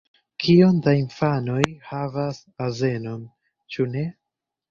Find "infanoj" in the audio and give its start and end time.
0.99-1.65